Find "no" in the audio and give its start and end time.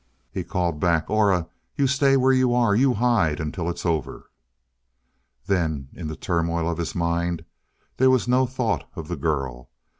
8.27-8.47